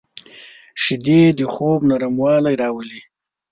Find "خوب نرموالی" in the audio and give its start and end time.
1.53-2.55